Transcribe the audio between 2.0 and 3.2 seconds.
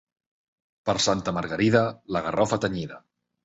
la garrofa tenyida.